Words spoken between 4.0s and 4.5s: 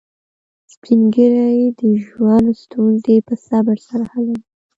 حلوي